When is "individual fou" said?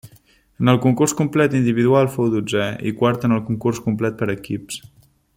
1.59-2.31